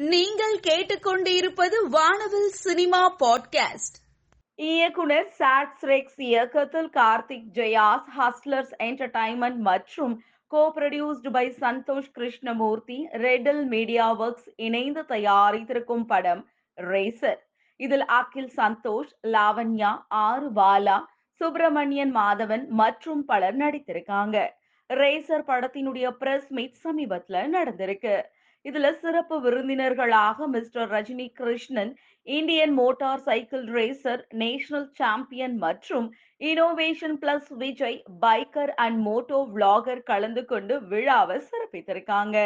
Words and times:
நீங்கள் 0.00 0.60
கேட்டுக்கொண்டிருப்பது 0.60 1.88
வானவில் 1.90 2.50
சினிமா 2.50 3.16
பாட்காஸ்ட். 3.16 3.96
இயக்குனர் 4.54 5.28
சாட்ஸ் 5.28 5.86
ரெக்ஸ் 5.86 6.20
இயக்கத்தில் 6.20 6.88
கார்த்திக் 6.88 7.48
ஜெயாஸ் 7.54 8.04
ஹஸ்லர்ஸ் 8.18 8.72
என்டர்டைன்மெண்ட் 8.78 9.56
மற்றும் 9.56 10.22
co 10.46 10.72
produced 10.74 11.32
by 11.32 11.54
Santhosh 11.60 12.10
Krishnamoorthy 12.12 13.08
ரெடல் 13.12 13.66
media 13.66 14.20
works 14.20 14.48
இணைந்து 14.56 15.02
தயாரித்திருக்கும் 15.02 16.04
படம் 16.04 16.48
ரேசர் 16.76 17.40
இதில் 17.76 18.04
அகில் 18.04 18.52
சந்தோஷ் 18.56 19.12
லாவண்யா 19.22 20.04
ஆர் 20.08 20.52
பாலா 20.52 21.04
சுப்பிரமணியன் 21.30 22.16
மாதவன் 22.16 22.66
மற்றும் 22.66 23.24
பலர் 23.24 23.56
நடித்திருக்காங்க. 23.56 24.48
ரேசர் 24.88 25.44
படத்தினுடைய 25.46 26.10
பிரஸ் 26.10 26.52
மீட் 26.52 26.76
சமீபத்துல 26.84 27.46
நடந்திருக்கு. 27.52 28.22
இதுல 28.64 28.86
சிறப்பு 28.98 29.36
விருந்தினர்களாக 29.40 30.46
mister 30.46 30.90
Rajini 30.90 31.26
Krishnan 31.32 31.92
Indian 32.22 32.72
motorcycle 33.22 33.66
racer 33.66 34.22
national 34.28 34.88
champion 34.92 35.56
மற்றும் 35.56 36.06
innovation 36.40 37.16
plus 37.20 37.50
Vijay 37.56 38.02
biker 38.20 38.72
and 38.76 38.98
moto 39.06 39.38
vlogger 39.54 40.02
கலந்து 40.02 40.44
கொண்டு 40.44 40.74
விழாவை 40.82 41.38
சிறப்பித்திருக்காங்க. 41.50 42.36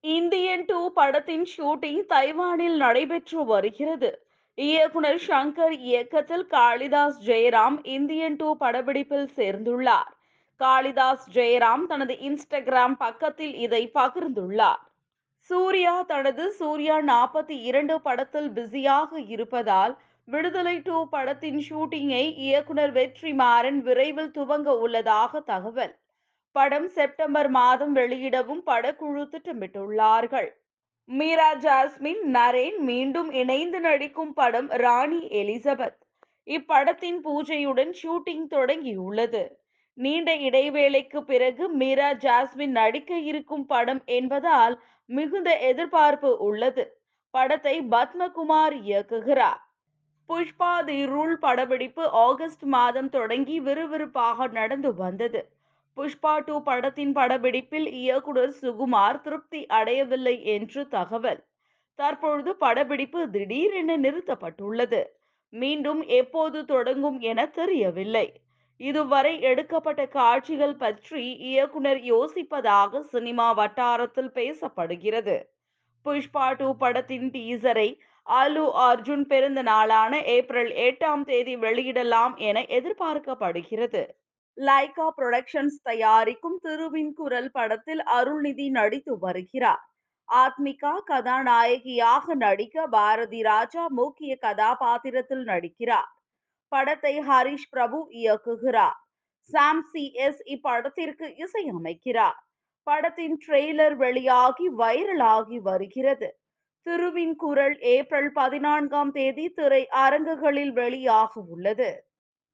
இந்தியன் 0.00 0.64
டூ 0.64 0.80
படத்தின் 0.92 1.46
ஷூட்டிங் 1.56 2.02
தைவானில் 2.08 2.76
நடைபெற்று 2.76 3.44
வருகிறது. 3.44 4.10
இயக்குனர் 4.58 5.22
சங்கர் 5.28 5.76
இயக்கத்தில் 5.88 6.46
காளிதாஸ் 6.46 7.18
ஜெயராம் 7.26 7.78
இந்தியன் 7.82 8.36
டூ 8.36 8.56
படப்பிடிப்பில் 8.60 9.30
சேர்ந்துள்ளார். 9.36 10.12
காளிதாஸ் 10.60 11.26
ஜெயராம் 11.34 11.86
தனது 11.86 12.14
இன்ஸ்டாகிராம் 12.28 12.96
பக்கத்தில் 12.98 13.54
இதை 13.54 13.90
பகிர்ந்துள்ளார். 13.94 14.82
சூர்யா 15.50 16.02
தனது 16.02 16.44
சூர்யா 16.52 16.96
நாற்பத்தி 17.02 17.56
இரண்டு 17.62 18.00
படத்தில் 18.00 18.50
பிஸியாக 18.50 19.20
இருப்பதால் 19.20 19.94
விடுதலை 20.28 20.76
டூ 20.78 21.08
படத்தின் 21.08 21.60
ஷூட்டிங்கை 21.68 22.24
இயக்குனர் 22.46 22.92
வெற்றிமாறன் 22.92 23.78
விரைவில் 23.78 24.32
துவங்க 24.38 24.68
உள்ளதாக 24.84 25.40
தகவல். 25.40 25.94
படம் 26.56 26.88
செப்டம்பர் 26.88 27.48
மாதம் 27.48 27.96
வெளியிடவும் 27.96 28.62
படக்குழு 28.66 29.24
திட்டமிட்டுள்ளார்கள். 29.34 30.48
மீரா 31.08 31.50
ஜாஸ்மின் 31.54 32.22
நரேன் 32.36 32.78
மீண்டும் 32.78 33.30
இணைந்து 33.32 33.80
நடிக்கும் 33.80 34.34
படம் 34.34 34.68
ராணி 34.84 35.20
எலிசபெத். 35.42 35.98
இப்படத்தின் 36.48 37.20
பூஜையுடன் 37.26 37.92
ஷூட்டிங் 38.02 38.46
தொடங்கியுள்ளது. 38.56 39.44
நீண்ட 39.98 40.30
இடைவேளைக்கு 40.36 41.20
பிறகு 41.22 41.64
மீரா 41.80 42.10
ஜாஸ்மின் 42.24 42.74
நடிக்க 42.80 43.18
இருக்கும் 43.30 43.66
படம் 43.66 44.02
என்பதால் 44.18 44.74
மிகுந்த 45.06 45.58
எதிர்பார்ப்பு 45.58 46.38
உள்ளது. 46.38 47.00
படத்தை 47.30 47.80
பத்மகுமார் 47.80 48.74
இயக்குகிறார். 48.84 49.60
புஷ்பா 50.28 50.84
தி 50.84 51.06
ரூல் 51.06 51.34
படப்பிடிப்பு 51.34 52.08
ஆகஸ்ட் 52.10 52.62
மாதம் 52.62 53.08
தொடங்கி 53.08 53.60
விறுவிறுப்பாக 53.60 54.50
நடந்து 54.50 54.94
வந்தது. 54.94 55.50
புஷ்பா 55.96 56.44
டூ 56.44 56.62
படத்தின் 56.62 57.16
படப்பிடிப்பில் 57.16 57.88
இயக்குனர் 57.90 58.54
சுகுமார் 58.60 59.20
திருப்தி 59.20 59.66
அடையவில்லை 59.66 60.44
என்று 60.44 60.88
தகவல். 60.88 61.44
தற்பொழுது 61.94 62.56
படப்பிடிப்பு 62.56 63.30
திடீரென 63.30 63.96
நிறுத்தப்பட்டுள்ளது. 63.96 65.04
மீண்டும் 65.50 66.02
எப்போது 66.02 66.64
தொடங்கும் 66.64 67.20
என 67.20 67.46
தெரியவில்லை. 67.46 68.45
இதுவரை 68.80 69.32
எடுக்கப்பட்ட 69.40 70.02
காட்சிகள் 70.06 70.76
பற்றி 70.76 71.24
இயக்குனர் 71.50 72.00
யோசிப்பதாக 72.12 73.00
சினிமா 73.12 73.52
வட்டாரத்தில் 73.52 74.32
பேசப்படுகிறது. 74.34 75.36
புஷ்பா 76.06 76.46
டூ 76.58 76.68
படத்தின் 76.76 77.28
டீசரை 77.30 77.88
அலு 78.26 78.64
அர்ஜுன் 78.88 79.24
பிறந்த 79.26 79.60
நாளான 79.62 80.12
ஏப்ரல் 80.36 80.70
எட்டாம் 80.86 81.24
தேதி 81.24 81.56
வெளியிடலாம் 81.56 82.34
என 82.38 82.62
எதிர்பார்க்கப்படுகிறது. 82.78 84.02
லைகா 84.58 85.06
புரொடக்ஷன்ஸ் 85.18 85.78
தயாரிக்கும் 85.82 86.58
திருவின் 86.64 87.12
குரல் 87.12 87.50
படத்தில் 87.50 88.02
அருள்நிதி 88.18 88.68
நடித்து 88.70 89.18
வருகிறார். 89.18 89.82
ஆத்மிகா 90.28 90.92
கதாநாயகியாக 91.06 92.34
நடிக்க 92.34 92.86
பாரதி 92.86 93.40
ராஜா 93.42 93.84
முக்கிய 93.88 94.32
கதாபாத்திரத்தில் 94.36 95.44
நடிக்கிறார். 95.44 96.10
படத்தை 96.68 97.18
ஹரிஷ் 97.18 97.68
பிரபு 97.70 98.08
இயக்குகிறார். 98.10 98.96
சாம் 99.40 99.82
சி 99.92 100.12
எஸ் 100.12 100.42
இப்படத்திற்கு 100.46 101.26
இசையமைக்கிறார். 101.44 102.38
படத்தின் 102.82 103.38
ட்ரெய்லர் 103.46 103.96
வெளியாகி 103.96 104.70
வைரலாகி 104.78 105.56
வருகிறது. 105.56 106.38
திருவின் 106.82 107.36
குரல் 107.36 107.78
ஏப்ரல் 107.78 108.32
பதினான்காம் 108.32 109.10
தேதி 109.10 109.48
திரை 109.48 109.88
அரங்குகளில் 109.88 110.72
வெளியாக 110.72 111.28
உள்ளது. 111.48 112.04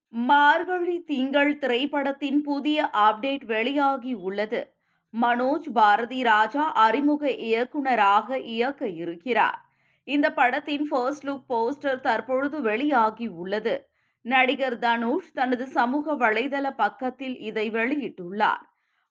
மார்கழி 0.09 1.03
திங்கள் 1.03 1.59
திரைப்படத்தின் 1.59 2.43
புதிய 2.43 2.91
அப்டேட் 2.93 3.45
வெளியாகி 3.45 4.15
உள்ளது. 4.15 4.75
மனோஜ் 5.21 5.69
பாரதி 5.73 6.23
ராஜா 6.23 6.73
அறிமுக 6.73 7.31
இயக்குனராக 7.31 8.39
இயக்க 8.39 8.89
இருக்கிறார். 8.89 9.59
இந்த 10.05 10.33
படத்தின் 10.33 10.89
ஃபர்ஸ்ட் 10.89 11.27
லுக் 11.27 11.45
போஸ்டர் 11.49 12.01
தற்பொழுது 12.01 12.61
வெளியாகி 12.61 13.27
உள்ளது. 13.27 13.92
நடிகர் 14.23 14.79
தனுஷ் 14.79 15.33
தனது 15.33 15.67
சமூக 15.67 16.13
வலைதள 16.13 16.71
பக்கத்தில் 16.71 17.39
இதை 17.39 17.71
வெளியிட்டுள்ளார். 17.71 18.63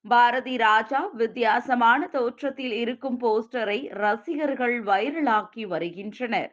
பாரதி 0.05 0.57
ராஜா 0.57 1.09
வித்தியாசமான 1.13 2.07
தோற்றத்தில் 2.07 2.71
இருக்கும் 2.71 3.19
போஸ்டரை 3.19 3.89
ரசிகர்கள் 3.93 4.83
வைரலாக்கி 4.83 5.67
வருகின்றனர். 5.67 6.51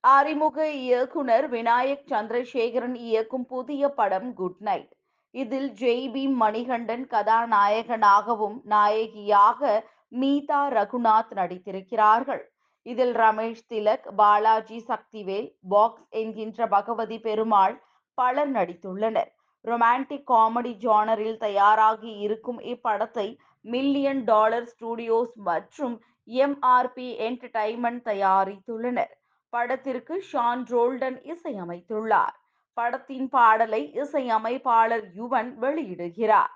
அறிமுக 0.00 0.70
இயக்குனர் 0.70 1.50
விநாயக் 1.50 2.04
சந்திரசேகரன் 2.10 2.94
இயக்கும் 2.94 3.46
புதிய 3.46 3.88
படம் 3.88 4.34
குட் 4.34 4.60
நைட். 4.60 4.92
இதில் 5.30 5.70
ஜெய்பி 5.70 6.34
மணிகண்டன் 6.34 7.06
கதாநாயகனாகவும் 7.06 8.60
நாயகியாக 8.64 9.88
மீதா 10.10 10.60
ரகுநாத் 10.68 11.34
நடித்திருக்கிறார்கள். 11.34 12.44
இதில் 12.90 13.14
ரமேஷ் 13.14 13.64
திலக் 13.72 14.06
பாலாஜி 14.16 14.78
சக்திவேல் 14.88 15.48
பாக்ஸ் 15.68 16.06
என்கின்ற 16.20 16.66
பகவதி 16.74 17.18
பெருமாள் 17.26 17.74
பலர் 18.18 18.52
நடித்துள்ளனர். 18.52 19.30
ரொமான்டிக் 19.64 20.26
காமெடி 20.32 20.72
ஜானரில் 20.84 21.38
தயாராகி 21.46 22.12
இருக்கும் 22.26 22.60
இப்படத்தை 22.72 23.26
மில்லியன் 23.64 24.20
டாலர் 24.24 24.68
ஸ்டுடியோஸ் 24.72 25.34
மற்றும் 25.48 25.96
எம்ஆர்பி 26.28 27.08
என்டர்டைன்மெண்ட் 27.26 28.02
தயாரித்துள்ளனர். 28.10 29.12
படத்திற்கு 29.52 30.14
ஷான் 30.32 30.62
ரோல்டன் 30.74 31.18
இசையமைத்துள்ளார். 31.32 32.36
படத்தின் 32.76 33.28
பாடலை 33.28 33.82
இசையமைப்பாளர் 34.02 35.06
யுவன் 35.20 35.50
வெளியிடுகிறார். 35.62 36.52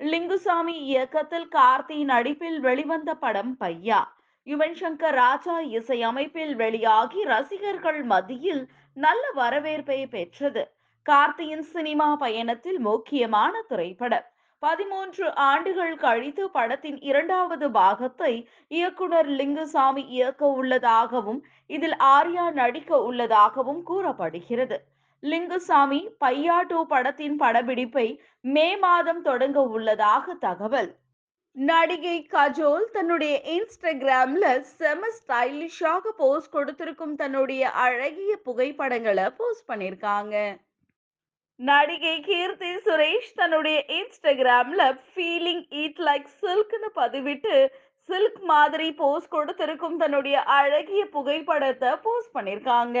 லிங்குசாமி 0.00 0.76
இயக்கத்தில் 0.90 1.48
கார்த்தி 1.56 1.98
நடிப்பில் 2.04 2.60
வெளிவந்த 2.60 3.10
படம் 3.24 3.54
பையா. 3.60 4.00
யுவன் 4.48 4.76
சங்கர் 4.80 5.16
ராஜா 5.20 5.54
இசையமைப்பில் 5.78 6.52
வெளியாகி 6.56 7.24
ரசிகர்கள் 7.24 8.02
மத்தியில் 8.02 8.62
நல்ல 8.96 9.24
வரவேற்பை 9.30 9.98
பெற்றது. 10.06 10.62
கார்த்தியின் 11.06 11.64
சினிமா 11.72 12.06
பயணத்தில் 12.16 12.78
முக்கியமான 12.78 13.60
திரைப்படம். 13.68 14.26
பதிமூன்று 14.62 15.26
ஆண்டுகள் 15.34 15.96
கழித்து 15.96 16.44
படத்தின் 16.50 16.98
இரண்டாவது 17.00 17.66
பாகத்தை 17.70 18.32
இயக்குனர் 18.68 19.28
லிங்குசாமி 19.40 20.04
இயக்க 20.08 20.46
உள்ளதாகவும் 20.60 21.40
இதில் 21.66 21.96
ஆர்யா 22.14 22.46
நடிக்க 22.52 23.02
உள்ளதாகவும் 23.02 23.82
கூறப்படுகிறது. 23.82 24.78
லிங்குசாமி 25.22 26.00
பையா 26.24 26.58
டூ 26.62 26.80
படத்தின் 26.86 27.36
படப்பிடிப்பை 27.40 28.06
மே 28.40 28.76
மாதம் 28.76 29.22
தொடங்க 29.22 29.60
உள்ளதாக 29.74 30.34
தகவல். 30.40 30.90
நடிகை 31.66 32.28
கஜோல் 32.30 32.84
தன்னுடைய 32.92 33.40
இன்ஸ்டாகிராம்ல 33.54 34.60
செம 34.60 35.06
ஸ்டைலிஷாக 35.16 36.10
போஸ்ட் 36.16 36.50
கொடுத்திருக்கும் 36.50 37.14
தன்னுடைய 37.14 37.70
அழகிய 37.70 38.36
புகைப்படங்களை 38.36 39.24
போஸ்ட் 39.30 39.68
பண்ணியிருக்காங்க. 39.70 40.34
நடிகை 41.56 42.20
கீர்த்தி 42.20 42.70
சுரேஷ் 42.76 43.32
தன்னுடைய 43.34 43.84
இன்ஸ்டாகிராம்ல 43.88 44.98
ஃபீலிங் 45.08 45.64
ஈட் 45.82 46.00
லைக் 46.08 46.28
சில்க்னு 46.42 46.90
பதிவிட்டு 46.94 47.68
சில்க் 48.08 48.40
மாதிரி 48.42 48.92
போஸ்ட் 48.92 49.28
கொடுத்திருக்கும் 49.28 49.96
தன்னுடைய 49.96 50.42
அழகிய 50.42 51.04
புகைப்படத்தை 51.06 51.96
போஸ்ட் 51.96 52.34
பண்ணியிருக்காங்க. 52.34 52.98